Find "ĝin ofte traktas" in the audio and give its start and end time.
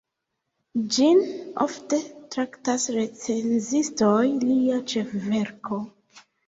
0.95-2.89